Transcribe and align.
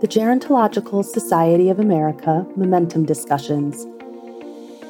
the 0.00 0.08
Gerontological 0.08 1.04
Society 1.04 1.68
of 1.68 1.78
America 1.78 2.46
Momentum 2.56 3.04
Discussions. 3.04 3.86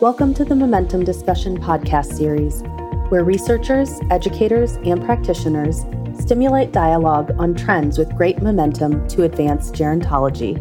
Welcome 0.01 0.35
to 0.35 0.45
the 0.45 0.55
Momentum 0.55 1.03
Discussion 1.03 1.59
podcast 1.59 2.17
series, 2.17 2.63
where 3.11 3.25
researchers, 3.25 3.91
educators, 4.13 4.77
and 4.85 5.05
practitioners 5.05 5.81
stimulate 6.17 6.71
dialogue 6.71 7.33
on 7.41 7.57
trends 7.57 7.99
with 7.99 8.17
great 8.17 8.41
momentum 8.41 9.09
to 9.09 9.25
advance 9.25 9.73
gerontology. 9.73 10.55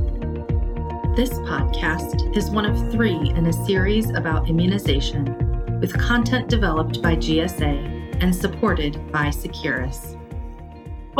This 1.15 1.29
podcast 1.29 2.35
is 2.35 2.49
one 2.49 2.65
of 2.65 2.91
three 2.91 3.29
in 3.29 3.45
a 3.45 3.53
series 3.67 4.09
about 4.09 4.49
immunization, 4.49 5.79
with 5.79 5.95
content 5.95 6.49
developed 6.49 7.03
by 7.03 7.15
GSA 7.15 8.17
and 8.19 8.35
supported 8.35 9.11
by 9.11 9.27
Seqirus. 9.27 10.18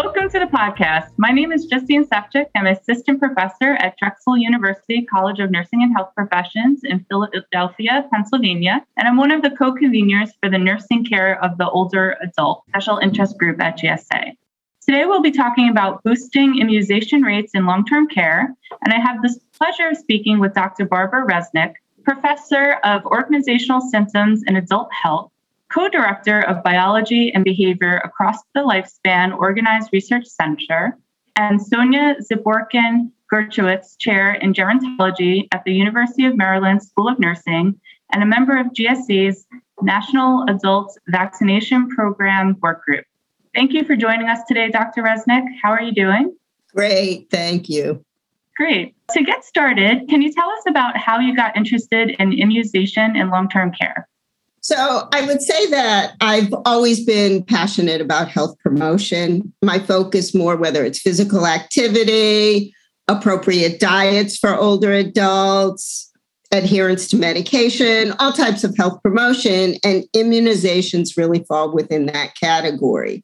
Welcome 0.01 0.29
to 0.29 0.39
the 0.39 0.45
podcast. 0.45 1.09
My 1.17 1.31
name 1.31 1.51
is 1.51 1.65
Justine 1.65 2.05
Sefcik. 2.05 2.45
I'm 2.55 2.67
assistant 2.67 3.19
professor 3.19 3.73
at 3.73 3.97
Drexel 3.97 4.37
University 4.37 5.03
College 5.03 5.41
of 5.41 5.51
Nursing 5.51 5.83
and 5.83 5.91
Health 5.93 6.13
Professions 6.15 6.85
in 6.85 7.05
Philadelphia, 7.09 8.07
Pennsylvania, 8.09 8.81
and 8.95 9.09
I'm 9.09 9.17
one 9.17 9.29
of 9.29 9.41
the 9.41 9.49
co-conveners 9.49 10.29
for 10.39 10.49
the 10.49 10.57
nursing 10.57 11.03
care 11.03 11.43
of 11.43 11.57
the 11.57 11.69
older 11.69 12.15
adult 12.23 12.63
special 12.69 12.99
interest 12.99 13.37
group 13.37 13.61
at 13.61 13.77
GSA. 13.77 14.37
Today 14.81 15.05
we'll 15.05 15.21
be 15.21 15.31
talking 15.31 15.67
about 15.69 16.01
boosting 16.03 16.59
immunization 16.61 17.21
rates 17.21 17.51
in 17.53 17.65
long-term 17.65 18.07
care, 18.07 18.55
and 18.85 18.93
I 18.93 19.01
have 19.01 19.21
the 19.21 19.37
pleasure 19.57 19.89
of 19.89 19.97
speaking 19.97 20.39
with 20.39 20.53
Dr. 20.53 20.85
Barbara 20.85 21.27
Resnick, 21.27 21.73
professor 22.05 22.75
of 22.85 23.05
organizational 23.05 23.81
systems 23.81 24.43
and 24.47 24.55
adult 24.55 24.93
health 24.93 25.29
co-director 25.71 26.41
of 26.41 26.63
biology 26.63 27.31
and 27.33 27.43
behavior 27.43 28.01
across 28.03 28.37
the 28.55 28.61
lifespan 28.61 29.37
organized 29.37 29.89
research 29.93 30.25
center 30.25 30.97
and 31.35 31.61
sonya 31.61 32.15
ziporkin 32.31 33.11
gershowitz 33.31 33.97
chair 33.97 34.33
in 34.33 34.53
gerontology 34.53 35.47
at 35.51 35.63
the 35.65 35.73
university 35.73 36.25
of 36.25 36.35
maryland 36.35 36.81
school 36.81 37.07
of 37.07 37.19
nursing 37.19 37.79
and 38.11 38.23
a 38.23 38.25
member 38.25 38.57
of 38.57 38.67
GSA's 38.67 39.45
national 39.81 40.45
adult 40.49 40.97
vaccination 41.07 41.89
program 41.89 42.57
work 42.61 42.83
group. 42.83 43.05
Thank 43.55 43.71
you 43.71 43.83
for 43.83 43.95
joining 43.95 44.27
us 44.27 44.39
today 44.47 44.69
dr 44.69 45.01
resnick. 45.01 45.45
How 45.61 45.71
are 45.71 45.81
you 45.81 45.93
doing? 45.93 46.35
Great 46.75 47.29
thank 47.29 47.69
you. 47.69 48.03
Great. 48.57 48.95
To 49.11 49.23
get 49.23 49.45
started 49.45 50.07
can 50.09 50.21
you 50.21 50.33
tell 50.33 50.49
us 50.49 50.63
about 50.67 50.97
how 50.97 51.19
you 51.19 51.35
got 51.35 51.55
interested 51.55 52.09
in 52.09 52.33
immunization 52.33 53.15
in 53.15 53.29
long-term 53.29 53.71
care 53.71 54.08
so 54.69 55.07
I 55.11 55.25
would 55.25 55.41
say 55.41 55.65
that 55.71 56.13
I've 56.21 56.53
always 56.63 57.03
been 57.03 57.43
passionate 57.43 58.01
about 58.01 58.29
health 58.29 58.55
promotion. 58.59 59.51
My 59.63 59.79
focus 59.79 60.35
more 60.35 60.55
whether 60.57 60.85
it's 60.85 61.01
physical 61.01 61.47
activity, 61.47 62.71
appropriate 63.07 63.79
diets 63.79 64.37
for 64.37 64.55
older 64.55 64.93
adults, 64.93 66.11
adherence 66.51 67.07
to 67.07 67.17
medication, 67.17 68.13
all 68.19 68.31
types 68.31 68.63
of 68.63 68.77
health 68.77 69.01
promotion, 69.01 69.77
and 69.83 70.03
immunizations 70.15 71.17
really 71.17 71.43
fall 71.45 71.73
within 71.73 72.05
that 72.05 72.35
category. 72.35 73.23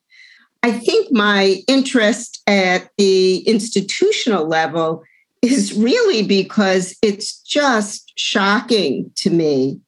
I 0.63 0.71
think 0.71 1.11
my 1.11 1.61
interest 1.67 2.41
at 2.47 2.89
the 2.97 3.47
institutional 3.47 4.47
level 4.47 5.03
is 5.43 5.73
really 5.73 6.23
because 6.23 6.97
it's 7.03 7.39
just 7.41 8.13
shocking 8.17 9.11
to 9.17 9.30
me 9.30 9.80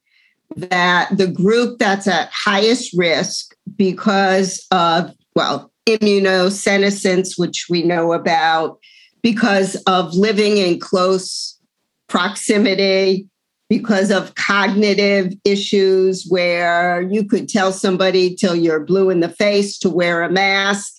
that 0.56 1.16
the 1.18 1.28
group 1.28 1.78
that's 1.80 2.08
at 2.08 2.30
highest 2.32 2.94
risk 2.98 3.54
because 3.76 4.66
of, 4.72 5.14
well, 5.36 5.72
immunosenescence, 5.86 7.38
which 7.38 7.68
we 7.70 7.84
know 7.84 8.14
about, 8.14 8.80
because 9.22 9.76
of 9.88 10.14
living 10.14 10.58
in 10.58 10.80
close 10.80 11.60
proximity, 12.08 13.28
because 13.70 14.12
of 14.12 14.36
cognitive 14.36 15.34
issues 15.44 16.26
where 16.30 17.02
you 17.02 17.24
could 17.24 17.50
tell 17.50 17.72
somebody 17.72 18.34
till 18.34 18.56
you're 18.56 18.80
blue 18.80 19.10
in 19.10 19.20
the 19.20 19.30
face 19.30 19.78
to 19.78 19.90
wear 19.90 20.24
a 20.24 20.32
mask 20.32 20.94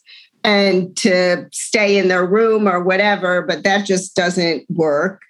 and 0.44 0.96
to 0.96 1.46
stay 1.50 1.96
in 1.96 2.08
their 2.08 2.26
room 2.26 2.68
or 2.68 2.82
whatever, 2.82 3.42
but 3.42 3.64
that 3.64 3.86
just 3.86 4.14
doesn't 4.14 4.64
work. 4.70 5.22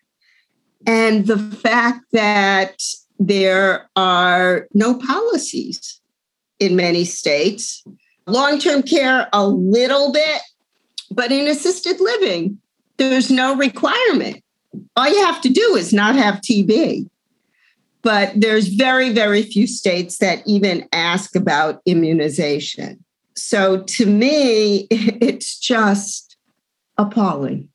And 0.86 1.26
the 1.26 1.38
fact 1.38 2.04
that 2.12 2.80
there 3.18 3.88
are 3.96 4.68
no 4.74 4.98
policies 4.98 6.00
in 6.58 6.76
many 6.76 7.04
states. 7.04 7.84
Long 8.26 8.58
term 8.58 8.82
care, 8.82 9.28
a 9.32 9.46
little 9.46 10.12
bit, 10.12 10.40
but 11.10 11.32
in 11.32 11.48
assisted 11.48 12.00
living, 12.00 12.58
there's 12.98 13.30
no 13.30 13.56
requirement. 13.56 14.42
All 14.96 15.08
you 15.08 15.24
have 15.24 15.40
to 15.42 15.48
do 15.48 15.76
is 15.76 15.92
not 15.92 16.14
have 16.14 16.36
TB. 16.36 17.08
But 18.02 18.32
there's 18.36 18.68
very, 18.68 19.10
very 19.10 19.42
few 19.42 19.66
states 19.66 20.18
that 20.18 20.42
even 20.46 20.88
ask 20.92 21.34
about 21.34 21.80
immunization. 21.84 23.04
So 23.34 23.82
to 23.82 24.06
me, 24.06 24.86
it's 24.90 25.58
just 25.58 26.36
appalling. 26.96 27.68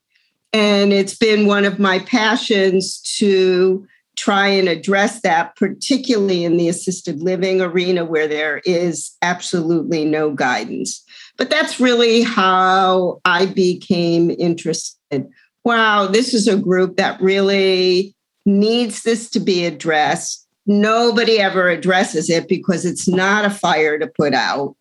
And 0.53 0.93
it's 0.93 1.15
been 1.15 1.47
one 1.47 1.65
of 1.65 1.79
my 1.79 1.99
passions 1.99 2.99
to 3.17 3.87
try 4.15 4.47
and 4.47 4.69
address 4.69 5.21
that, 5.21 5.55
particularly 5.55 6.43
in 6.43 6.57
the 6.57 6.69
assisted 6.69 7.21
living 7.21 7.61
arena 7.61 8.05
where 8.05 8.27
there 8.27 8.61
is 8.65 9.15
absolutely 9.21 10.05
no 10.05 10.31
guidance. 10.31 11.03
But 11.37 11.49
that's 11.49 11.79
really 11.79 12.21
how 12.21 13.21
I 13.25 13.47
became 13.47 14.29
interested. 14.31 15.27
Wow, 15.63 16.07
this 16.07 16.33
is 16.33 16.47
a 16.47 16.57
group 16.57 16.97
that 16.97 17.19
really 17.21 18.15
needs 18.45 19.03
this 19.03 19.29
to 19.31 19.39
be 19.39 19.65
addressed. 19.65 20.47
Nobody 20.65 21.39
ever 21.39 21.69
addresses 21.69 22.29
it 22.29 22.47
because 22.47 22.85
it's 22.85 23.07
not 23.07 23.45
a 23.45 23.49
fire 23.49 23.97
to 23.97 24.07
put 24.07 24.33
out. 24.33 24.75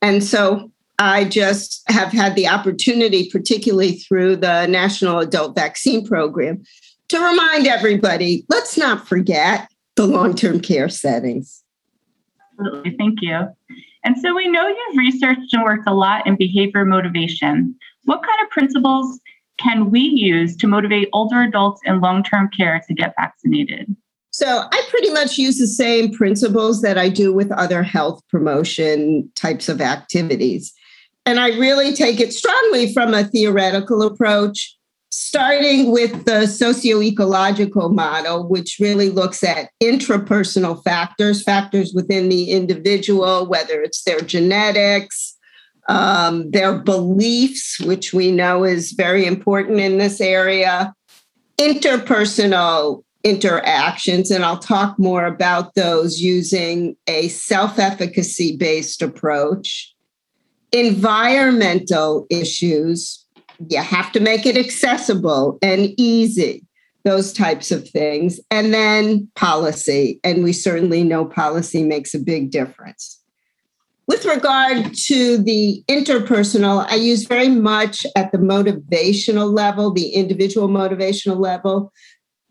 And 0.00 0.22
so 0.22 0.70
I 0.98 1.24
just 1.24 1.82
have 1.90 2.12
had 2.12 2.34
the 2.34 2.48
opportunity, 2.48 3.28
particularly 3.30 3.96
through 3.96 4.36
the 4.36 4.66
National 4.66 5.18
Adult 5.18 5.54
Vaccine 5.54 6.06
Program, 6.06 6.62
to 7.08 7.18
remind 7.18 7.66
everybody 7.66 8.44
let's 8.48 8.76
not 8.76 9.06
forget 9.08 9.70
the 9.96 10.06
long 10.06 10.34
term 10.34 10.60
care 10.60 10.88
settings. 10.88 11.62
Absolutely. 12.58 12.96
Thank 12.96 13.18
you. 13.22 13.48
And 14.04 14.16
so 14.18 14.34
we 14.34 14.48
know 14.48 14.66
you've 14.66 14.96
researched 14.96 15.52
and 15.52 15.62
worked 15.62 15.88
a 15.88 15.94
lot 15.94 16.26
in 16.26 16.36
behavior 16.36 16.84
motivation. 16.84 17.74
What 18.04 18.22
kind 18.22 18.38
of 18.42 18.50
principles 18.50 19.20
can 19.58 19.90
we 19.90 20.00
use 20.00 20.56
to 20.56 20.66
motivate 20.66 21.08
older 21.12 21.42
adults 21.42 21.80
in 21.84 22.00
long 22.00 22.22
term 22.22 22.48
care 22.56 22.80
to 22.86 22.94
get 22.94 23.14
vaccinated? 23.18 23.94
So 24.30 24.68
I 24.70 24.82
pretty 24.88 25.10
much 25.10 25.36
use 25.36 25.58
the 25.58 25.66
same 25.66 26.12
principles 26.12 26.80
that 26.82 26.96
I 26.96 27.08
do 27.08 27.32
with 27.32 27.50
other 27.52 27.82
health 27.82 28.22
promotion 28.28 29.30
types 29.34 29.68
of 29.68 29.80
activities. 29.80 30.72
And 31.26 31.40
I 31.40 31.58
really 31.58 31.92
take 31.92 32.20
it 32.20 32.32
strongly 32.32 32.92
from 32.92 33.14
a 33.14 33.24
theoretical 33.24 34.02
approach 34.02 34.77
starting 35.18 35.90
with 35.90 36.26
the 36.26 36.46
socio-ecological 36.46 37.88
model 37.88 38.46
which 38.46 38.76
really 38.78 39.10
looks 39.10 39.42
at 39.42 39.70
intrapersonal 39.82 40.80
factors 40.84 41.42
factors 41.42 41.92
within 41.92 42.28
the 42.28 42.52
individual 42.52 43.44
whether 43.48 43.82
it's 43.82 44.04
their 44.04 44.20
genetics 44.20 45.36
um, 45.88 46.48
their 46.52 46.78
beliefs 46.78 47.80
which 47.80 48.12
we 48.12 48.30
know 48.30 48.62
is 48.62 48.92
very 48.92 49.26
important 49.26 49.80
in 49.80 49.98
this 49.98 50.20
area 50.20 50.94
interpersonal 51.58 53.02
interactions 53.24 54.30
and 54.30 54.44
i'll 54.44 54.56
talk 54.56 54.96
more 55.00 55.26
about 55.26 55.74
those 55.74 56.20
using 56.20 56.96
a 57.08 57.26
self-efficacy 57.26 58.56
based 58.56 59.02
approach 59.02 59.92
environmental 60.70 62.24
issues 62.30 63.24
you 63.68 63.78
have 63.78 64.12
to 64.12 64.20
make 64.20 64.46
it 64.46 64.56
accessible 64.56 65.58
and 65.62 65.92
easy, 65.98 66.64
those 67.04 67.32
types 67.32 67.70
of 67.70 67.88
things. 67.88 68.40
And 68.50 68.72
then 68.72 69.28
policy. 69.34 70.20
And 70.22 70.44
we 70.44 70.52
certainly 70.52 71.02
know 71.04 71.24
policy 71.24 71.82
makes 71.82 72.14
a 72.14 72.18
big 72.18 72.50
difference. 72.50 73.20
With 74.06 74.24
regard 74.24 74.94
to 74.94 75.36
the 75.36 75.82
interpersonal, 75.86 76.86
I 76.88 76.94
use 76.94 77.24
very 77.24 77.50
much 77.50 78.06
at 78.16 78.32
the 78.32 78.38
motivational 78.38 79.54
level, 79.54 79.92
the 79.92 80.10
individual 80.10 80.68
motivational 80.68 81.38
level, 81.38 81.92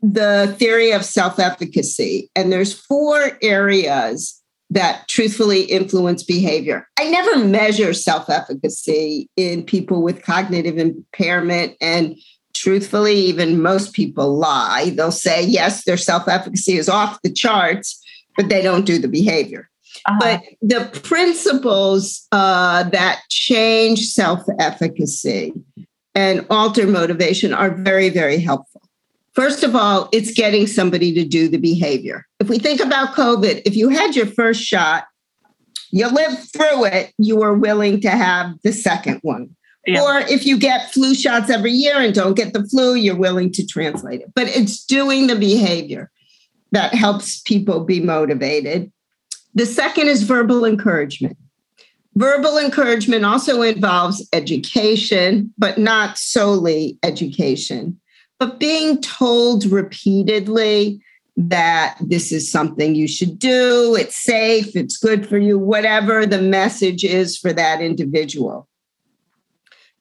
the 0.00 0.54
theory 0.56 0.92
of 0.92 1.04
self 1.04 1.40
efficacy. 1.40 2.30
And 2.36 2.52
there's 2.52 2.72
four 2.72 3.38
areas 3.42 4.37
that 4.70 5.08
truthfully 5.08 5.62
influence 5.62 6.22
behavior. 6.22 6.86
I 6.98 7.08
never 7.10 7.38
measure 7.44 7.94
self 7.94 8.28
efficacy 8.28 9.28
in 9.36 9.64
people 9.64 10.02
with 10.02 10.22
cognitive 10.22 10.78
impairment. 10.78 11.76
And 11.80 12.16
truthfully, 12.54 13.14
even 13.14 13.62
most 13.62 13.94
people 13.94 14.36
lie. 14.36 14.90
They'll 14.94 15.10
say, 15.12 15.44
yes, 15.44 15.84
their 15.84 15.96
self 15.96 16.28
efficacy 16.28 16.76
is 16.76 16.88
off 16.88 17.20
the 17.22 17.32
charts, 17.32 18.02
but 18.36 18.48
they 18.48 18.62
don't 18.62 18.84
do 18.84 18.98
the 18.98 19.08
behavior. 19.08 19.70
Uh-huh. 20.06 20.18
But 20.20 20.42
the 20.60 21.00
principles 21.02 22.26
uh, 22.32 22.84
that 22.84 23.20
change 23.30 24.06
self 24.08 24.42
efficacy 24.58 25.54
and 26.14 26.46
alter 26.50 26.86
motivation 26.86 27.54
are 27.54 27.70
very, 27.70 28.08
very 28.08 28.38
helpful. 28.38 28.77
First 29.38 29.62
of 29.62 29.76
all, 29.76 30.08
it's 30.12 30.32
getting 30.32 30.66
somebody 30.66 31.14
to 31.14 31.24
do 31.24 31.46
the 31.46 31.58
behavior. 31.58 32.26
If 32.40 32.48
we 32.48 32.58
think 32.58 32.80
about 32.80 33.14
COVID, 33.14 33.62
if 33.64 33.76
you 33.76 33.88
had 33.88 34.16
your 34.16 34.26
first 34.26 34.60
shot, 34.60 35.04
you 35.92 36.08
lived 36.08 36.52
through 36.52 36.86
it, 36.86 37.12
you 37.18 37.36
were 37.36 37.54
willing 37.54 38.00
to 38.00 38.10
have 38.10 38.56
the 38.64 38.72
second 38.72 39.20
one. 39.22 39.54
Yeah. 39.86 40.02
Or 40.02 40.18
if 40.18 40.44
you 40.44 40.58
get 40.58 40.92
flu 40.92 41.14
shots 41.14 41.50
every 41.50 41.70
year 41.70 42.00
and 42.00 42.12
don't 42.12 42.34
get 42.34 42.52
the 42.52 42.66
flu, 42.66 42.96
you're 42.96 43.14
willing 43.14 43.52
to 43.52 43.64
translate 43.64 44.22
it. 44.22 44.32
But 44.34 44.48
it's 44.48 44.84
doing 44.84 45.28
the 45.28 45.36
behavior 45.36 46.10
that 46.72 46.92
helps 46.92 47.40
people 47.42 47.84
be 47.84 48.00
motivated. 48.00 48.90
The 49.54 49.66
second 49.66 50.08
is 50.08 50.24
verbal 50.24 50.64
encouragement. 50.64 51.36
Verbal 52.16 52.58
encouragement 52.58 53.24
also 53.24 53.62
involves 53.62 54.28
education, 54.32 55.54
but 55.56 55.78
not 55.78 56.18
solely 56.18 56.98
education, 57.04 58.00
but 58.38 58.60
being 58.60 59.00
told 59.00 59.64
repeatedly 59.66 61.02
that 61.36 61.96
this 62.00 62.32
is 62.32 62.50
something 62.50 62.94
you 62.94 63.06
should 63.06 63.38
do, 63.38 63.96
it's 63.98 64.16
safe, 64.16 64.74
it's 64.74 64.96
good 64.96 65.28
for 65.28 65.38
you, 65.38 65.58
whatever 65.58 66.26
the 66.26 66.42
message 66.42 67.04
is 67.04 67.38
for 67.38 67.52
that 67.52 67.80
individual. 67.80 68.68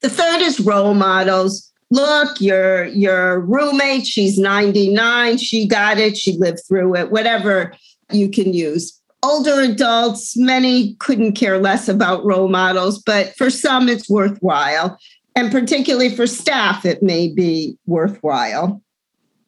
The 0.01 0.09
third 0.09 0.41
is 0.41 0.59
role 0.59 0.93
models. 0.93 1.71
Look, 1.89 2.41
your 2.41 2.85
your 2.85 3.39
roommate, 3.39 4.05
she's 4.05 4.37
99, 4.37 5.37
she 5.37 5.67
got 5.67 5.97
it, 5.97 6.17
she 6.17 6.37
lived 6.37 6.61
through 6.67 6.95
it, 6.95 7.11
whatever 7.11 7.73
you 8.11 8.29
can 8.29 8.53
use. 8.53 8.99
Older 9.23 9.61
adults, 9.61 10.37
many 10.37 10.95
couldn't 10.95 11.33
care 11.33 11.57
less 11.59 11.87
about 11.87 12.25
role 12.25 12.49
models, 12.49 13.01
but 13.01 13.35
for 13.35 13.49
some 13.49 13.89
it's 13.89 14.09
worthwhile. 14.09 14.97
And 15.37 15.51
particularly 15.51 16.15
for 16.15 16.25
staff, 16.25 16.83
it 16.83 17.03
may 17.03 17.27
be 17.27 17.77
worthwhile. 17.85 18.81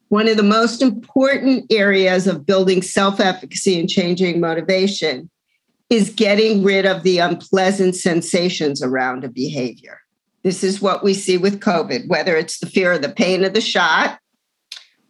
One 0.06 0.28
of 0.28 0.36
the 0.36 0.44
most 0.44 0.82
important 0.82 1.64
areas 1.68 2.28
of 2.28 2.46
building 2.46 2.80
self 2.80 3.18
efficacy 3.18 3.80
and 3.80 3.88
changing 3.88 4.38
motivation 4.38 5.28
is 5.90 6.10
getting 6.10 6.62
rid 6.62 6.86
of 6.86 7.02
the 7.02 7.18
unpleasant 7.18 7.96
sensations 7.96 8.80
around 8.80 9.24
a 9.24 9.28
behavior. 9.28 9.98
This 10.44 10.62
is 10.62 10.80
what 10.80 11.02
we 11.02 11.12
see 11.12 11.36
with 11.36 11.58
COVID, 11.58 12.06
whether 12.06 12.36
it's 12.36 12.60
the 12.60 12.66
fear 12.66 12.92
of 12.92 13.02
the 13.02 13.08
pain 13.08 13.42
of 13.42 13.52
the 13.52 13.60
shot, 13.60 14.20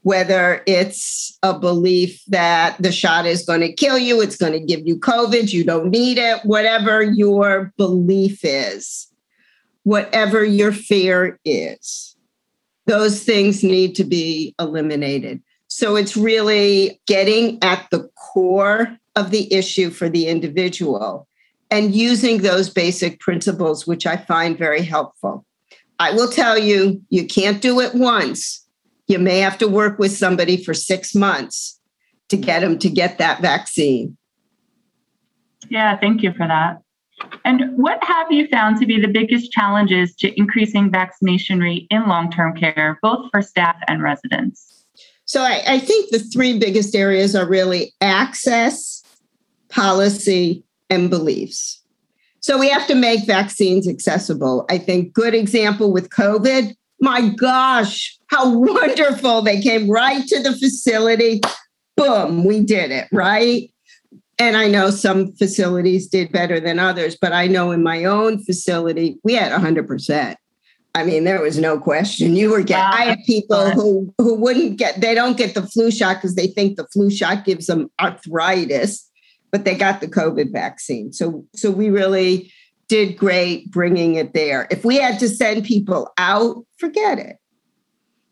whether 0.00 0.62
it's 0.67 1.38
a 1.43 1.59
belief 1.59 2.23
that 2.29 2.79
the 2.81 2.91
shot 2.91 3.27
is 3.27 3.44
going 3.44 3.61
to 3.61 3.71
kill 3.71 3.99
you, 3.99 4.23
it's 4.23 4.37
going 4.37 4.55
to 4.55 4.61
give 4.61 4.87
you 4.87 4.97
COVID, 4.97 5.53
you 5.53 5.62
don't 5.62 5.91
need 5.91 6.17
it, 6.17 6.41
whatever 6.47 7.03
your 7.03 7.71
belief 7.77 8.41
is, 8.44 9.10
whatever 9.85 10.44
your 10.44 10.73
fear 10.73 11.38
is, 11.44 12.17
those 12.87 13.23
things 13.23 13.62
need 13.62 13.94
to 13.94 14.05
be 14.05 14.55
eliminated. 14.59 15.43
So 15.69 15.97
it's 15.97 16.17
really 16.17 17.00
getting 17.06 17.59
at 17.62 17.87
the 17.91 18.11
core 18.17 18.99
of 19.17 19.31
the 19.31 19.53
issue 19.53 19.91
for 19.91 20.09
the 20.09 20.27
individual 20.27 21.29
and 21.71 21.94
using 21.94 22.38
those 22.38 22.69
basic 22.69 23.21
principles, 23.21 23.87
which 23.87 24.06
I 24.06 24.17
find 24.17 24.59
very 24.59 24.82
helpful. 24.82 25.44
I 25.99 26.12
will 26.12 26.29
tell 26.29 26.59
you, 26.59 27.03
you 27.11 27.27
can't 27.27 27.62
do 27.62 27.81
it 27.81 27.94
once. 27.94 28.67
You 29.06 29.19
may 29.19 29.38
have 29.38 29.59
to 29.59 29.69
work 29.69 29.99
with 29.99 30.12
somebody 30.12 30.62
for 30.62 30.75
six 30.75 31.15
months 31.15 31.79
to 32.29 32.37
get 32.37 32.61
them 32.61 32.79
to 32.79 32.88
get 32.88 33.19
that 33.19 33.41
vaccine. 33.41 34.17
Yeah, 35.69 35.97
thank 35.99 36.23
you 36.23 36.32
for 36.32 36.47
that. 36.49 36.82
And 37.45 37.77
what 37.77 38.03
have 38.03 38.31
you 38.31 38.47
found 38.49 38.79
to 38.79 38.87
be 38.87 39.01
the 39.01 39.09
biggest 39.09 39.53
challenges 39.53 40.15
to 40.17 40.39
increasing 40.39 40.91
vaccination 40.91 41.61
rate 41.61 41.87
in 41.91 42.09
long 42.09 42.31
term 42.31 42.57
care, 42.57 42.99
both 43.03 43.31
for 43.31 43.43
staff 43.43 43.77
and 43.89 44.03
residents? 44.03 44.85
So 45.25 45.43
I, 45.43 45.63
I, 45.67 45.79
think 45.79 46.11
the 46.11 46.19
three 46.19 46.59
biggest 46.59 46.95
areas 46.95 47.37
are 47.37 47.47
really 47.47 47.95
access, 48.01 49.05
policy, 49.69 50.65
and 50.89 51.09
beliefs. 51.09 51.81
So 52.41 52.59
we 52.59 52.69
have 52.69 52.87
to 52.89 52.97
make 52.97 53.27
vaccines 53.27 53.87
accessible. 53.87 54.67
I 54.69 54.79
think 54.79 55.13
good 55.13 55.35
example 55.35 55.93
with 55.93 56.11
COVID. 56.11 56.75
My 57.01 57.29
gosh, 57.29 58.19
how 58.27 58.53
wonderful. 58.59 59.43
They 59.43 59.61
came 59.61 59.89
right 59.89 60.27
to 60.27 60.43
the 60.43 60.53
facility. 60.53 61.41
Boom, 61.97 62.45
we 62.45 62.65
did 62.65 62.91
it, 62.91 63.07
right? 63.13 63.69
And 64.41 64.57
I 64.57 64.67
know 64.67 64.91
some 64.91 65.33
facilities 65.35 66.09
did 66.09 66.33
better 66.33 66.59
than 66.59 66.81
others, 66.81 67.17
but 67.21 67.33
I 67.33 67.47
know 67.47 67.71
in 67.71 67.83
my 67.83 68.05
own 68.05 68.43
facility, 68.43 69.19
we 69.23 69.35
had 69.35 69.53
100%. 69.53 70.35
I 70.97 71.05
mean, 71.05 71.23
there 71.23 71.41
was 71.41 71.59
no 71.59 71.79
question. 71.79 72.35
You 72.35 72.51
were 72.51 72.63
getting, 72.63 72.83
wow. 72.83 72.91
I 72.93 73.05
had 73.11 73.19
people 73.25 73.71
who, 73.71 74.13
who 74.19 74.35
wouldn't 74.35 74.77
get, 74.77 75.01
they 75.01 75.15
don't 75.15 75.37
get 75.37 75.55
the 75.55 75.63
flu 75.63 75.93
shot 75.93 76.17
because 76.17 76.35
they 76.35 76.49
think 76.49 76.77
the 76.77 76.89
flu 76.93 77.11
shot 77.11 77.45
gives 77.45 77.67
them 77.67 77.91
arthritis 78.01 79.11
but 79.51 79.65
they 79.65 79.75
got 79.75 80.01
the 80.01 80.09
COVID 80.09 80.53
vaccine. 80.53 81.13
So, 81.13 81.45
so 81.55 81.71
we 81.71 81.91
really 81.91 82.53
did 82.89 83.17
great 83.17 83.71
bringing 83.71 84.15
it 84.15 84.33
there. 84.33 84.67
If 84.71 84.85
we 84.85 84.97
had 84.97 85.19
to 85.21 85.29
send 85.29 85.65
people 85.65 86.13
out, 86.19 86.65
forget 86.79 87.19
it. 87.19 87.37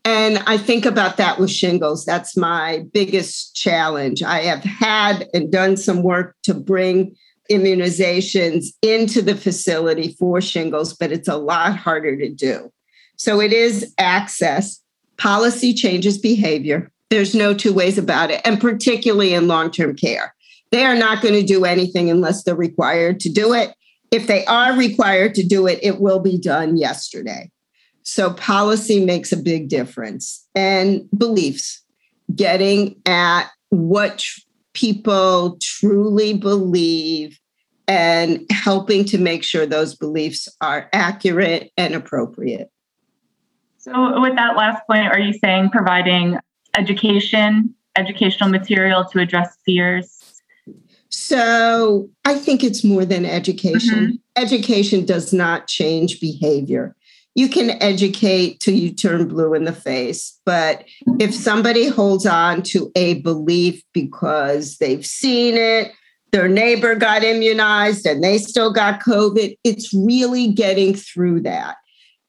And 0.09 0.39
I 0.47 0.57
think 0.57 0.87
about 0.87 1.19
that 1.19 1.39
with 1.39 1.51
shingles. 1.51 2.07
That's 2.07 2.35
my 2.35 2.83
biggest 2.95 3.55
challenge. 3.55 4.23
I 4.23 4.39
have 4.39 4.65
had 4.65 5.29
and 5.35 5.53
done 5.53 5.77
some 5.77 6.03
work 6.03 6.35
to 6.45 6.55
bring 6.55 7.15
immunizations 7.51 8.69
into 8.81 9.21
the 9.21 9.35
facility 9.35 10.17
for 10.19 10.41
shingles, 10.41 10.95
but 10.95 11.13
it's 11.13 11.29
a 11.29 11.37
lot 11.37 11.77
harder 11.77 12.17
to 12.17 12.31
do. 12.31 12.73
So 13.17 13.39
it 13.39 13.53
is 13.53 13.93
access. 13.99 14.81
Policy 15.19 15.75
changes 15.75 16.17
behavior. 16.17 16.91
There's 17.11 17.35
no 17.35 17.53
two 17.53 17.75
ways 17.75 17.99
about 17.99 18.31
it, 18.31 18.41
and 18.47 18.59
particularly 18.59 19.35
in 19.35 19.47
long 19.47 19.71
term 19.71 19.95
care. 19.95 20.35
They 20.71 20.87
are 20.87 20.97
not 20.97 21.21
going 21.21 21.35
to 21.35 21.43
do 21.43 21.67
anything 21.67 22.09
unless 22.09 22.45
they're 22.45 22.55
required 22.55 23.21
to 23.21 23.29
do 23.29 23.53
it. 23.53 23.75
If 24.11 24.27
they 24.27 24.47
are 24.47 24.73
required 24.73 25.35
to 25.35 25.43
do 25.47 25.67
it, 25.67 25.79
it 25.83 26.01
will 26.01 26.21
be 26.21 26.39
done 26.39 26.79
yesterday. 26.79 27.51
So 28.09 28.33
policy 28.33 29.05
makes 29.05 29.33
a 29.33 29.37
big 29.37 29.69
difference. 29.69 30.49
And 30.55 31.07
beliefs, 31.11 31.85
getting 32.35 33.03
at 33.05 33.51
what 33.69 34.25
people 34.73 35.59
truly 35.61 36.33
believe 36.33 37.39
and 37.87 38.47
helping 38.51 39.05
to 39.05 39.19
make 39.19 39.45
sure 39.45 39.67
those 39.67 39.95
beliefs 39.95 40.49
are 40.63 40.89
accurate 40.95 41.71
and 41.77 41.95
appropriate. 41.95 42.71
So, 43.77 44.19
with 44.23 44.37
that 44.37 44.57
last 44.57 44.87
point, 44.87 45.09
are 45.09 45.21
you 45.21 45.35
saying 45.35 45.69
providing 45.69 46.39
education, 46.79 47.75
educational 47.95 48.49
material 48.49 49.05
to 49.05 49.21
address 49.21 49.55
fears 49.67 50.19
so 51.11 52.09
I 52.25 52.35
think 52.35 52.63
it's 52.63 52.85
more 52.85 53.05
than 53.05 53.25
education. 53.25 53.99
Mm-hmm. 53.99 54.43
Education 54.43 55.05
does 55.05 55.33
not 55.33 55.67
change 55.67 56.21
behavior. 56.21 56.95
You 57.39 57.49
can 57.49 57.81
educate 57.81 58.59
till 58.59 58.75
you 58.75 58.93
turn 58.93 59.29
blue 59.29 59.55
in 59.55 59.63
the 59.63 59.73
face, 59.73 60.41
but 60.45 60.85
if 61.21 61.33
somebody 61.33 61.87
holds 61.87 62.27
on 62.27 62.65
to 62.65 62.91
a 62.97 63.21
belief 63.21 63.81
because 63.95 64.79
they've 64.79 65.07
seen 65.07 65.55
it, 65.57 65.93
their 66.33 66.49
neighbor 66.49 66.97
got 66.97 67.23
immunized 67.23 68.05
and 68.07 68.25
they 68.25 68.39
still 68.39 68.73
got 68.73 69.01
COVID, 69.01 69.57
it's 69.63 69.95
really 69.95 70.49
getting 70.49 70.97
through 70.97 71.43
that. 71.43 71.77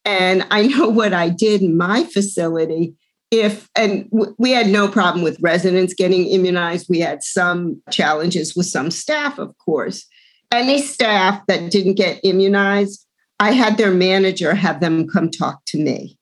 And 0.05 0.45
I 0.51 0.67
know 0.67 0.89
what 0.89 1.11
I 1.11 1.29
did 1.29 1.63
in 1.63 1.75
my 1.75 2.03
facility 2.03 2.93
if 3.31 3.67
and 3.75 4.07
w- 4.11 4.35
we 4.37 4.51
had 4.51 4.67
no 4.67 4.87
problem 4.87 5.23
with 5.23 5.41
residents 5.41 5.95
getting 5.95 6.27
immunized 6.27 6.87
we 6.89 6.99
had 6.99 7.21
some 7.21 7.79
challenges 7.91 8.55
with 8.55 8.65
some 8.65 8.89
staff 8.89 9.37
of 9.37 9.55
course 9.59 10.07
any 10.51 10.81
staff 10.81 11.39
that 11.45 11.69
didn't 11.69 11.93
get 11.93 12.19
immunized 12.23 13.05
i 13.39 13.51
had 13.51 13.77
their 13.77 13.91
manager 13.91 14.53
have 14.53 14.79
them 14.79 15.08
come 15.08 15.29
talk 15.29 15.62
to 15.65 15.77
me 15.77 16.17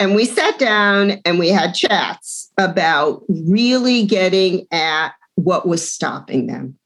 and 0.00 0.14
we 0.14 0.24
sat 0.24 0.58
down 0.58 1.12
and 1.24 1.38
we 1.38 1.48
had 1.48 1.74
chats 1.74 2.50
about 2.58 3.22
really 3.28 4.04
getting 4.04 4.66
at 4.72 5.10
what 5.36 5.66
was 5.66 5.90
stopping 5.90 6.46
them 6.46 6.76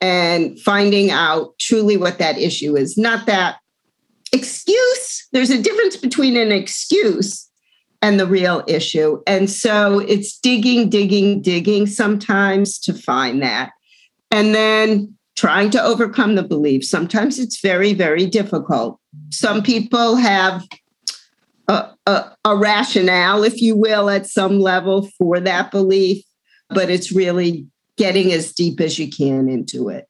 and 0.00 0.60
finding 0.60 1.10
out 1.10 1.58
truly 1.58 1.96
what 1.96 2.18
that 2.18 2.38
issue 2.38 2.76
is 2.76 2.96
not 2.96 3.26
that 3.26 3.58
excuse 4.32 5.26
there's 5.32 5.50
a 5.50 5.62
difference 5.62 5.96
between 5.96 6.36
an 6.36 6.52
excuse 6.52 7.46
and 8.02 8.20
the 8.20 8.26
real 8.26 8.62
issue. 8.66 9.20
And 9.26 9.50
so 9.50 9.98
it's 9.98 10.38
digging, 10.38 10.88
digging, 10.88 11.42
digging 11.42 11.86
sometimes 11.86 12.78
to 12.80 12.94
find 12.94 13.42
that. 13.42 13.72
And 14.30 14.54
then 14.54 15.16
trying 15.36 15.70
to 15.70 15.82
overcome 15.82 16.34
the 16.34 16.42
belief. 16.42 16.84
Sometimes 16.84 17.38
it's 17.38 17.60
very, 17.60 17.92
very 17.92 18.26
difficult. 18.26 18.98
Some 19.30 19.62
people 19.62 20.16
have 20.16 20.66
a, 21.68 21.90
a, 22.06 22.32
a, 22.44 22.56
rationale, 22.56 23.42
if 23.44 23.60
you 23.60 23.76
will, 23.76 24.08
at 24.08 24.26
some 24.26 24.58
level 24.58 25.08
for 25.18 25.38
that 25.40 25.70
belief, 25.70 26.24
but 26.70 26.90
it's 26.90 27.12
really 27.12 27.66
getting 27.96 28.32
as 28.32 28.52
deep 28.52 28.80
as 28.80 28.98
you 28.98 29.10
can 29.10 29.48
into 29.48 29.88
it. 29.88 30.08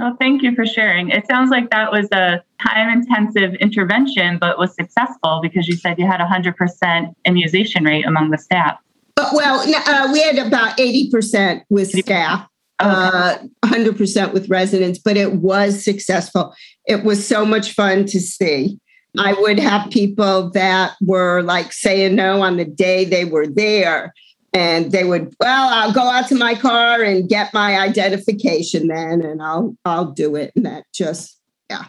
Well, 0.00 0.16
thank 0.20 0.42
you 0.42 0.54
for 0.54 0.64
sharing. 0.64 1.10
It 1.10 1.26
sounds 1.26 1.50
like 1.50 1.70
that 1.70 1.90
was 1.90 2.08
a 2.12 2.42
time 2.64 2.88
intensive 2.88 3.54
intervention, 3.54 4.38
but 4.38 4.56
was 4.56 4.74
successful 4.74 5.40
because 5.42 5.66
you 5.66 5.76
said 5.76 5.98
you 5.98 6.06
had 6.06 6.20
a 6.20 6.24
100% 6.24 7.14
immunization 7.24 7.84
rate 7.84 8.06
among 8.06 8.30
the 8.30 8.38
staff. 8.38 8.78
But, 9.16 9.32
well, 9.32 9.60
uh, 9.60 10.12
we 10.12 10.22
had 10.22 10.38
about 10.38 10.78
80% 10.78 11.62
with 11.68 11.90
staff. 11.90 12.48
Uh, 12.80 13.38
100% 13.64 14.32
with 14.32 14.48
residents, 14.48 14.98
but 14.98 15.16
it 15.16 15.34
was 15.34 15.84
successful. 15.84 16.54
It 16.86 17.04
was 17.04 17.26
so 17.26 17.44
much 17.44 17.72
fun 17.72 18.04
to 18.06 18.20
see. 18.20 18.78
I 19.18 19.32
would 19.32 19.58
have 19.58 19.90
people 19.90 20.50
that 20.50 20.94
were 21.00 21.42
like 21.42 21.72
saying 21.72 22.14
no 22.14 22.42
on 22.42 22.56
the 22.56 22.64
day 22.64 23.04
they 23.04 23.24
were 23.24 23.46
there 23.46 24.12
and 24.52 24.92
they 24.92 25.04
would 25.04 25.34
well 25.40 25.68
i'll 25.72 25.92
go 25.92 26.02
out 26.02 26.26
to 26.28 26.34
my 26.34 26.54
car 26.54 27.02
and 27.02 27.28
get 27.28 27.52
my 27.52 27.78
identification 27.78 28.88
then 28.88 29.22
and 29.22 29.42
i'll 29.42 29.76
i'll 29.84 30.10
do 30.10 30.36
it 30.36 30.52
and 30.56 30.64
that 30.64 30.84
just 30.92 31.38
yeah 31.70 31.84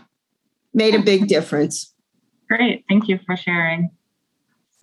made 0.74 0.93
a 0.93 1.01
big 1.01 1.27
difference 1.27 1.93
great 2.50 2.84
thank 2.89 3.08
you 3.08 3.19
for 3.25 3.38
sharing 3.38 3.89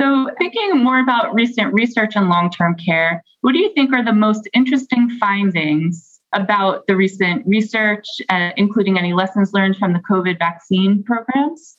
so 0.01 0.31
thinking 0.39 0.83
more 0.83 1.01
about 1.01 1.35
recent 1.35 1.73
research 1.73 2.17
on 2.17 2.29
long-term 2.29 2.75
care 2.77 3.23
what 3.41 3.53
do 3.53 3.59
you 3.59 3.73
think 3.75 3.93
are 3.93 4.05
the 4.05 4.13
most 4.13 4.49
interesting 4.55 5.09
findings 5.19 6.21
about 6.33 6.87
the 6.87 6.97
recent 6.97 7.47
research 7.47 8.07
uh, 8.29 8.51
including 8.57 8.99
any 8.99 9.13
lessons 9.13 9.53
learned 9.53 9.77
from 9.77 9.93
the 9.93 10.01
covid 10.11 10.39
vaccine 10.39 11.03
programs 11.03 11.77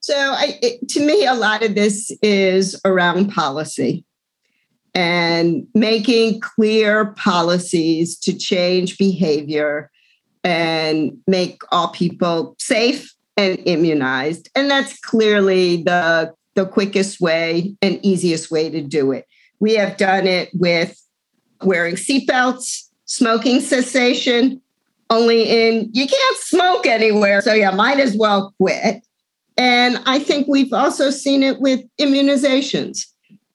so 0.00 0.14
I, 0.16 0.58
it, 0.60 0.88
to 0.90 1.06
me 1.06 1.26
a 1.26 1.34
lot 1.34 1.62
of 1.62 1.76
this 1.76 2.10
is 2.22 2.80
around 2.84 3.30
policy 3.30 4.04
and 4.94 5.66
making 5.74 6.40
clear 6.40 7.06
policies 7.14 8.18
to 8.18 8.36
change 8.36 8.98
behavior 8.98 9.90
and 10.44 11.18
make 11.26 11.62
all 11.70 11.88
people 11.88 12.56
safe 12.58 13.14
and 13.36 13.58
immunized. 13.64 14.50
And 14.54 14.70
that's 14.70 14.98
clearly 15.00 15.82
the, 15.84 16.34
the 16.54 16.66
quickest 16.66 17.20
way 17.20 17.74
and 17.82 17.98
easiest 18.04 18.50
way 18.50 18.70
to 18.70 18.80
do 18.82 19.12
it. 19.12 19.26
We 19.60 19.74
have 19.74 19.96
done 19.96 20.26
it 20.26 20.50
with 20.54 21.00
wearing 21.62 21.94
seatbelts, 21.94 22.88
smoking 23.04 23.60
cessation, 23.60 24.60
only 25.10 25.42
in 25.42 25.90
you 25.92 26.06
can't 26.06 26.36
smoke 26.38 26.86
anywhere. 26.86 27.40
So, 27.42 27.52
yeah, 27.52 27.70
might 27.70 28.00
as 28.00 28.16
well 28.16 28.54
quit. 28.58 29.02
And 29.56 30.00
I 30.06 30.18
think 30.18 30.48
we've 30.48 30.72
also 30.72 31.10
seen 31.10 31.42
it 31.42 31.60
with 31.60 31.80
immunizations. 32.00 33.06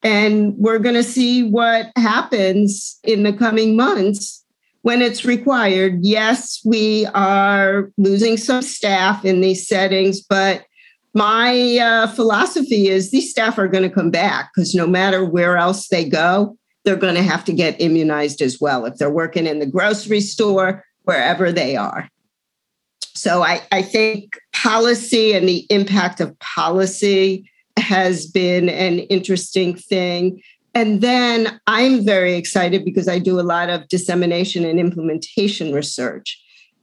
And 0.04 0.56
we're 0.58 0.80
going 0.80 0.96
to 0.96 1.04
see 1.04 1.50
what 1.50 1.88
happens 1.96 3.00
in 3.04 3.24
the 3.24 3.34
coming 3.34 3.76
months 3.76 4.46
when 4.84 5.02
it's 5.02 5.26
required. 5.26 6.00
Yes, 6.02 6.62
we 6.64 7.08
are 7.08 7.92
losing 7.98 8.38
some 8.38 8.62
staff 8.62 9.26
in 9.26 9.42
these 9.42 9.68
settings, 9.68 10.22
but 10.22 10.67
my 11.18 11.78
uh, 11.80 12.06
philosophy 12.06 12.90
is 12.90 13.10
these 13.10 13.32
staff 13.32 13.58
are 13.58 13.68
going 13.68 13.82
to 13.82 13.90
come 13.90 14.12
back 14.12 14.52
because 14.54 14.76
no 14.76 14.86
matter 14.86 15.26
where 15.26 15.58
else 15.58 15.88
they 15.88 16.08
go, 16.08 16.56
they're 16.86 16.96
going 16.96 17.16
to 17.16 17.24
have 17.24 17.44
to 17.46 17.54
get 17.54 17.82
immunized 17.82 18.40
as 18.40 18.62
well 18.62 18.86
if 18.86 18.98
they're 18.98 19.10
working 19.10 19.48
in 19.48 19.58
the 19.58 19.66
grocery 19.66 20.22
store, 20.22 20.84
wherever 21.06 21.52
they 21.52 21.76
are. 21.76 22.08
So 23.16 23.42
I, 23.42 23.64
I 23.72 23.82
think 23.82 24.38
policy 24.54 25.34
and 25.34 25.50
the 25.50 25.66
impact 25.72 26.22
of 26.22 26.38
policy 26.38 27.50
has 27.80 28.28
been 28.28 28.70
an 28.70 29.00
interesting 29.00 29.76
thing. 29.76 30.40
And 30.76 31.02
then 31.02 31.60
I'm 31.66 32.06
very 32.06 32.36
excited 32.36 32.86
because 32.86 33.08
I 33.08 33.18
do 33.18 33.40
a 33.40 33.42
lot 33.42 33.72
of 33.72 33.88
dissemination 33.88 34.66
and 34.66 34.80
implementation 34.80 35.74
research. 35.74 36.40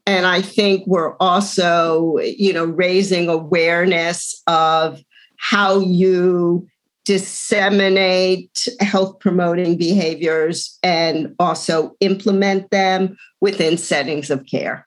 And 0.06 0.26
I 0.26 0.42
think 0.42 0.86
we're 0.86 1.16
also, 1.16 2.18
you 2.18 2.52
know, 2.52 2.66
raising 2.66 3.28
awareness 3.28 4.42
of 4.46 5.02
how 5.38 5.78
you 5.78 6.66
disseminate 7.04 8.66
health 8.80 9.18
promoting 9.18 9.76
behaviors 9.76 10.78
and 10.82 11.34
also 11.38 11.94
implement 12.00 12.70
them 12.70 13.16
within 13.40 13.76
settings 13.76 14.30
of 14.30 14.46
care 14.46 14.86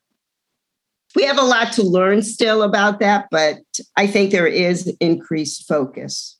we 1.17 1.24
have 1.24 1.39
a 1.39 1.43
lot 1.43 1.74
to 1.74 1.83
learn 1.83 2.21
still 2.21 2.62
about 2.62 3.00
that, 3.00 3.27
but 3.31 3.57
I 3.95 4.05
think 4.05 4.31
there 4.31 4.45
is 4.45 4.88
increased 5.00 5.67
focus. 5.67 6.38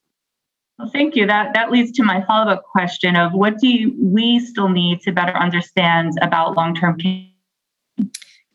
Well, 0.77 0.91
thank 0.93 1.15
you. 1.15 1.25
That 1.25 1.55
that 1.55 1.72
leads 1.72 1.91
to 1.93 2.03
my 2.03 2.24
follow 2.25 2.51
up 2.51 2.63
question 2.63 3.15
of 3.15 3.34
what 3.34 3.57
do 3.57 3.67
you, 3.67 3.96
we 4.00 4.39
still 4.39 4.69
need 4.69 5.01
to 5.01 5.12
better 5.12 5.36
understand 5.36 6.12
about 6.22 6.55
long 6.55 6.75
term 6.75 7.00
care? 7.00 7.25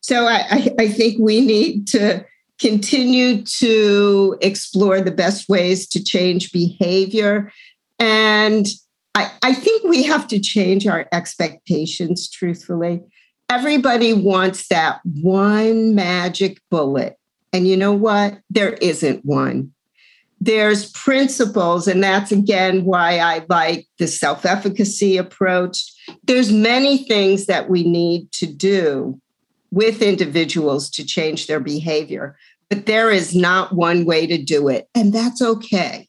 So 0.03 0.27
I, 0.27 0.69
I 0.79 0.89
think 0.89 1.19
we 1.19 1.41
need 1.41 1.89
to 1.89 2.25
continue 2.61 3.43
to 3.43 4.37
explore 4.41 5.01
the 5.01 5.11
best 5.11 5.49
ways 5.49 5.87
to 5.89 6.05
change 6.05 6.53
behavior. 6.53 7.51
And 7.99 8.67
I, 9.15 9.31
I 9.43 9.55
think 9.55 9.85
we 9.85 10.03
have 10.05 10.29
to 10.29 10.39
change 10.39 10.87
our 10.87 11.09
expectations, 11.13 12.31
truthfully 12.31 13.03
everybody 13.53 14.15
wants 14.15 14.69
that 14.69 15.01
one 15.05 15.95
magic 15.95 16.59
bullet. 16.71 17.19
And 17.53 17.69
you 17.69 17.77
know 17.77 17.93
what? 17.93 18.39
There 18.49 18.73
isn't 18.75 19.27
one. 19.27 19.73
There's 20.41 20.91
principles, 20.93 21.87
and 21.87 22.03
that's 22.03 22.33
again 22.33 22.85
why 22.85 23.19
I 23.19 23.45
like 23.49 23.87
the 23.99 24.09
self 24.09 24.47
efficacy 24.47 25.19
approach. 25.19 25.85
There's 26.25 26.51
many 26.51 27.05
things 27.05 27.47
that 27.47 27.69
we 27.69 27.85
need 27.85 28.33
to 28.33 28.47
do 28.47 29.21
with 29.73 30.03
individuals 30.03 30.89
to 30.91 31.05
change 31.05 31.49
their 31.49 31.59
behavior, 31.59 32.37
but 32.69 32.87
there 32.87 33.11
is 33.11 33.35
not 33.35 33.75
one 33.75 34.05
way 34.05 34.27
to 34.27 34.39
do 34.39 34.69
it, 34.69 34.89
and 34.95 35.13
that's 35.13 35.43
okay. 35.43 36.09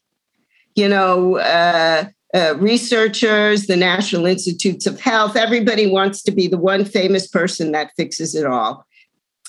You 0.76 0.88
know, 0.88 1.38
uh, 1.38 2.04
uh, 2.34 2.54
researchers, 2.58 3.66
the 3.66 3.76
National 3.76 4.26
Institutes 4.26 4.86
of 4.86 5.00
Health, 5.00 5.36
everybody 5.36 5.86
wants 5.86 6.22
to 6.24 6.32
be 6.32 6.46
the 6.46 6.58
one 6.58 6.84
famous 6.84 7.26
person 7.26 7.72
that 7.72 7.90
fixes 7.96 8.34
it 8.34 8.44
all. 8.44 8.84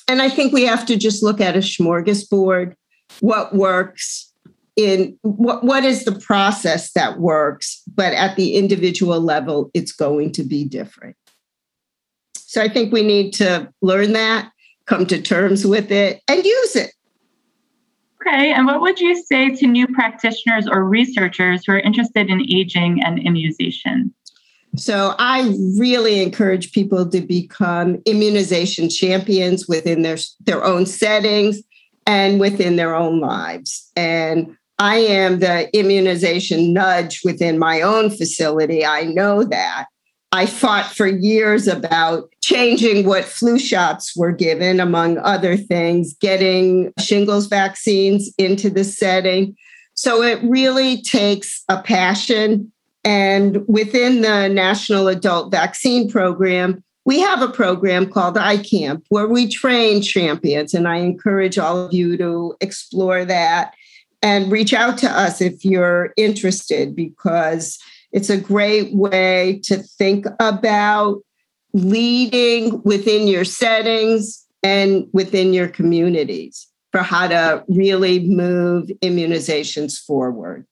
And 0.08 0.22
I 0.22 0.30
think 0.30 0.54
we 0.54 0.64
have 0.64 0.86
to 0.86 0.96
just 0.96 1.24
look 1.24 1.42
at 1.42 1.56
a 1.56 1.60
smorgasbord, 1.60 2.76
what 3.22 3.56
works 3.56 4.32
in 4.76 5.18
what, 5.22 5.64
what 5.64 5.84
is 5.84 6.06
the 6.06 6.20
process 6.20 6.92
that 6.94 7.20
works, 7.20 7.82
but 7.96 8.14
at 8.14 8.36
the 8.36 8.56
individual 8.56 9.20
level, 9.20 9.72
it's 9.74 9.92
going 9.92 10.32
to 10.34 10.44
be 10.44 10.66
different. 10.66 11.16
So 12.56 12.62
I 12.62 12.70
think 12.70 12.94
we 12.94 13.02
need 13.02 13.34
to 13.34 13.70
learn 13.82 14.14
that, 14.14 14.50
come 14.86 15.06
to 15.08 15.22
terms 15.22 15.68
with 15.68 15.92
it, 15.92 16.22
and 16.30 16.46
use 16.46 16.78
it. 16.78 16.94
Okay, 18.22 18.54
and 18.54 18.66
what 18.66 18.80
would 18.80 18.98
you 18.98 19.22
say 19.22 19.54
to 19.56 19.68
new 19.68 19.86
practitioners 19.88 20.66
or 20.66 20.86
researchers 20.86 21.66
who 21.66 21.74
are 21.74 21.80
interested 21.80 22.30
in 22.30 22.50
aging 22.50 23.04
and 23.04 23.20
immunization? 23.20 24.14
So, 24.78 25.16
I 25.20 25.54
really 25.78 26.22
encourage 26.22 26.72
people 26.72 27.10
to 27.10 27.20
become 27.20 28.02
immunization 28.06 28.88
champions 28.90 29.68
within 29.68 30.04
their, 30.04 30.18
their 30.46 30.64
own 30.64 30.86
settings 30.86 31.62
and 32.08 32.40
within 32.40 32.78
their 32.78 32.96
own 32.96 33.20
lives. 33.20 33.92
And 33.98 34.56
I 34.80 35.00
am 35.00 35.40
the 35.40 35.70
immunization 35.78 36.72
nudge 36.72 37.20
within 37.26 37.60
my 37.60 37.82
own 37.82 38.12
facility. 38.12 38.86
I 38.86 39.04
know 39.04 39.44
that. 39.44 39.88
I 40.36 40.46
fought 40.46 40.94
for 40.94 41.08
years 41.08 41.66
about 41.66 42.30
changing 42.42 43.06
what 43.06 43.24
flu 43.24 43.58
shots 43.58 44.16
were 44.18 44.34
given, 44.34 44.82
among 44.82 45.18
other 45.20 45.56
things, 45.56 46.14
getting 46.20 46.92
shingles 47.00 47.48
vaccines 47.48 48.34
into 48.38 48.70
the 48.70 48.84
setting. 48.84 49.56
So 49.94 50.22
it 50.22 50.44
really 50.44 51.02
takes 51.02 51.64
a 51.70 51.82
passion. 51.82 52.72
And 53.06 53.66
within 53.70 54.22
the 54.22 54.50
National 54.50 55.08
Adult 55.08 55.52
Vaccine 55.52 56.10
Program, 56.12 56.84
we 57.06 57.22
have 57.22 57.42
a 57.42 57.48
program 57.48 58.10
called 58.10 58.36
iCamp 58.36 59.04
where 59.08 59.28
we 59.28 59.48
train 59.48 60.02
champions. 60.02 60.74
And 60.74 60.86
I 60.86 60.98
encourage 60.98 61.58
all 61.58 61.78
of 61.78 61.94
you 61.94 62.18
to 62.18 62.56
explore 62.60 63.24
that 63.24 63.74
and 64.22 64.52
reach 64.52 64.74
out 64.74 64.98
to 64.98 65.10
us 65.10 65.40
if 65.40 65.64
you're 65.64 66.14
interested 66.18 66.94
because 66.94 67.80
it's 68.16 68.30
a 68.30 68.38
great 68.38 68.96
way 68.96 69.60
to 69.66 69.76
think 69.76 70.26
about 70.40 71.20
leading 71.74 72.82
within 72.84 73.28
your 73.28 73.44
settings 73.44 74.46
and 74.64 75.06
within 75.12 75.54
your 75.54 75.68
communities 75.68 76.66
for 76.94 77.04
how 77.04 77.28
to 77.28 77.62
really 77.68 78.22
move 78.22 78.90
immunizations 79.04 79.98
forward. 79.98 80.66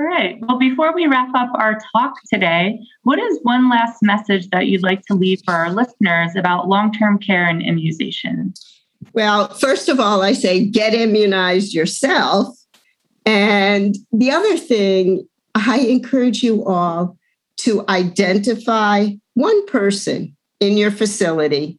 All 0.00 0.06
right. 0.06 0.36
Well, 0.40 0.58
before 0.58 0.92
we 0.92 1.06
wrap 1.06 1.28
up 1.36 1.50
our 1.54 1.78
talk 1.94 2.14
today, 2.28 2.80
what 3.04 3.20
is 3.20 3.38
one 3.44 3.70
last 3.70 4.02
message 4.02 4.50
that 4.50 4.66
you'd 4.66 4.82
like 4.82 5.02
to 5.02 5.14
leave 5.14 5.40
for 5.44 5.54
our 5.54 5.70
listeners 5.70 6.34
about 6.34 6.68
long 6.68 6.92
term 6.92 7.20
care 7.20 7.48
and 7.48 7.62
immunization? 7.62 8.54
Well, 9.12 9.54
first 9.54 9.88
of 9.88 10.00
all, 10.00 10.22
I 10.22 10.32
say 10.32 10.66
get 10.66 10.94
immunized 10.94 11.74
yourself. 11.74 12.56
And 13.24 13.94
the 14.10 14.32
other 14.32 14.58
thing 14.58 15.28
I 15.54 15.78
encourage 15.78 16.42
you 16.42 16.64
all 16.64 17.16
to 17.58 17.84
identify 17.88 19.08
one 19.34 19.66
person 19.66 20.36
in 20.60 20.76
your 20.76 20.90
facility 20.90 21.78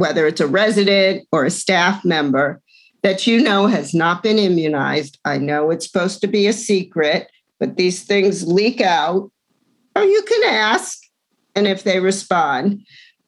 whether 0.00 0.26
it's 0.26 0.40
a 0.40 0.46
resident 0.46 1.28
or 1.30 1.44
a 1.44 1.50
staff 1.50 2.06
member 2.06 2.62
that 3.02 3.26
you 3.26 3.38
know 3.42 3.66
has 3.66 3.92
not 3.92 4.22
been 4.22 4.38
immunized. 4.38 5.18
I 5.26 5.36
know 5.36 5.70
it's 5.70 5.86
supposed 5.86 6.22
to 6.22 6.26
be 6.26 6.46
a 6.46 6.54
secret, 6.54 7.30
but 7.58 7.76
these 7.76 8.02
things 8.02 8.46
leak 8.46 8.80
out. 8.80 9.30
Or 9.94 10.02
you 10.02 10.22
can 10.22 10.54
ask, 10.54 10.98
and 11.54 11.66
if 11.66 11.84
they 11.84 12.00
respond, 12.00 12.80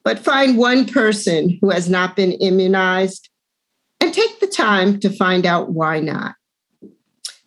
but 0.03 0.17
find 0.17 0.57
one 0.57 0.85
person 0.85 1.59
who 1.61 1.69
has 1.69 1.87
not 1.87 2.15
been 2.15 2.31
immunized 2.33 3.29
and 3.99 4.11
take 4.11 4.39
the 4.39 4.47
time 4.47 4.99
to 5.01 5.11
find 5.11 5.45
out 5.45 5.73
why 5.73 5.99
not. 5.99 6.33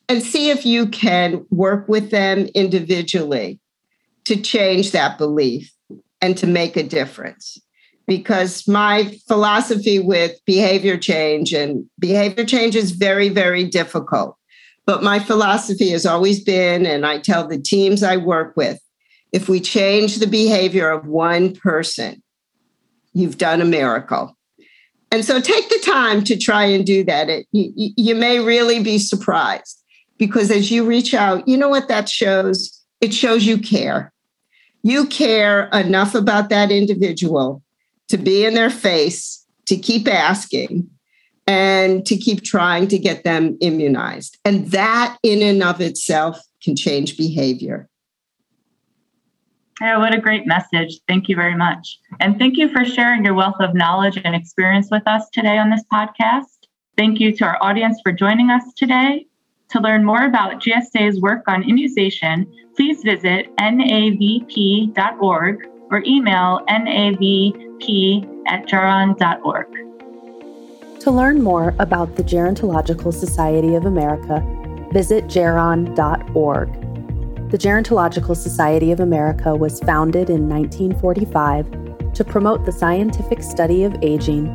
And 0.09 0.23
see 0.23 0.51
if 0.51 0.65
you 0.65 0.87
can 0.87 1.45
work 1.51 1.89
with 1.89 2.11
them 2.11 2.47
individually 2.55 3.61
to 4.25 4.37
change 4.37 4.93
that 4.93 5.19
belief 5.19 5.73
and 6.21 6.37
to 6.39 6.47
make 6.47 6.77
a 6.77 6.83
difference. 6.83 7.59
Because 8.07 8.69
my 8.69 9.19
philosophy 9.27 9.99
with 9.99 10.39
behavior 10.45 10.97
change 10.97 11.53
and 11.53 11.85
behavior 11.99 12.45
change 12.45 12.77
is 12.77 12.93
very, 12.93 13.29
very 13.29 13.65
difficult. 13.65 14.37
But 14.85 15.03
my 15.03 15.19
philosophy 15.19 15.91
has 15.91 16.07
always 16.07 16.43
been, 16.43 16.87
and 16.87 17.05
I 17.05 17.19
tell 17.19 17.49
the 17.49 17.59
teams 17.59 18.05
I 18.05 18.17
work 18.17 18.57
with, 18.57 18.79
if 19.33 19.49
we 19.49 19.59
change 19.59 20.19
the 20.19 20.29
behavior 20.29 20.89
of 20.89 21.09
one 21.09 21.53
person, 21.57 22.23
you've 23.13 23.39
done 23.39 23.61
a 23.61 23.65
miracle. 23.65 24.37
And 25.11 25.25
so 25.25 25.41
take 25.41 25.69
the 25.69 25.81
time 25.85 26.23
to 26.25 26.37
try 26.37 26.65
and 26.65 26.87
do 26.87 27.03
that. 27.05 27.29
It, 27.29 27.47
you, 27.51 27.93
you 27.97 28.15
may 28.15 28.39
really 28.39 28.81
be 28.81 28.99
surprised 28.99 29.83
because 30.19 30.51
as 30.51 30.71
you 30.71 30.85
reach 30.85 31.15
out, 31.15 31.47
you 31.47 31.57
know 31.57 31.69
what 31.69 31.89
that 31.89 32.09
shows? 32.09 32.83
It 33.01 33.13
shows 33.13 33.45
you 33.45 33.59
care. 33.59 34.13
You 34.83 35.07
care 35.07 35.69
enough 35.69 36.15
about 36.15 36.49
that 36.51 36.71
individual 36.71 37.63
to 38.09 38.17
be 38.17 38.45
in 38.45 38.55
their 38.55 38.71
face, 38.71 39.45
to 39.67 39.77
keep 39.77 40.07
asking, 40.07 40.89
and 41.47 42.05
to 42.07 42.17
keep 42.17 42.43
trying 42.43 42.89
to 42.89 42.99
get 42.99 43.25
them 43.25 43.57
immunized. 43.61 44.39
And 44.45 44.71
that, 44.71 45.19
in 45.23 45.43
and 45.43 45.63
of 45.63 45.81
itself, 45.81 46.41
can 46.63 46.77
change 46.77 47.17
behavior. 47.17 47.89
Yeah, 49.81 49.99
what 49.99 50.15
a 50.15 50.21
great 50.21 50.47
message. 50.47 51.01
Thank 51.07 51.29
you 51.29 51.37
very 51.37 51.55
much. 51.55 51.99
And 52.19 52.39
thank 52.39 52.57
you 52.57 52.69
for 52.69 52.85
sharing 52.85 53.25
your 53.25 53.35
wealth 53.35 53.57
of 53.61 53.75
knowledge 53.75 54.19
and 54.25 54.35
experience 54.35 54.89
with 54.91 55.07
us 55.07 55.29
today 55.33 55.59
on 55.59 55.71
this 55.71 55.85
podcast. 55.93 56.45
Thank 56.97 57.21
you 57.21 57.37
to 57.37 57.45
our 57.45 57.59
audience 57.61 58.01
for 58.03 58.11
joining 58.11 58.51
us 58.51 58.73
today. 58.75 59.27
To 59.71 59.81
learn 59.81 60.05
more 60.05 60.25
about 60.25 60.61
GSA's 60.63 61.21
work 61.21 61.43
on 61.49 61.63
immunization, 61.65 62.47
please 62.77 63.03
visit 63.03 63.55
navp.org 63.57 64.97
or 65.91 66.03
email 66.07 66.61
navp 66.69 68.43
at 68.47 68.67
geron.org. 68.67 69.67
To 71.01 71.11
learn 71.11 71.43
more 71.43 71.75
about 71.79 72.17
the 72.17 72.23
Gerontological 72.23 73.13
Society 73.13 73.75
of 73.75 73.85
America, 73.87 74.41
visit 74.93 75.25
geron.org. 75.27 76.73
The 77.51 77.59
Gerontological 77.59 78.37
Society 78.37 78.93
of 78.93 79.01
America 79.01 79.55
was 79.55 79.81
founded 79.81 80.31
in 80.31 80.49
1945 80.49 82.13
to 82.15 82.25
promote 82.25 82.65
the 82.65 82.73
scientific 82.73 83.43
study 83.43 83.85
of 83.85 83.97
aging, 84.03 84.47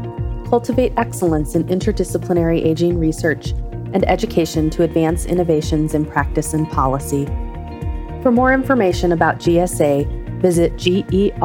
cultivate 0.50 0.94
excellence 0.98 1.56
in 1.56 1.64
interdisciplinary 1.66 2.66
aging 2.66 2.98
research, 2.98 3.54
and 3.94 4.08
education 4.10 4.70
to 4.72 4.84
advance 4.84 5.26
innovations 5.26 5.94
in 5.94 6.06
practice 6.06 6.54
and 6.54 6.70
policy. 6.70 7.26
For 8.22 8.32
more 8.32 8.54
information 8.54 9.12
about 9.12 9.40
GSA, 9.40 10.40
visit 10.42 10.74
geron.org. 10.76 11.42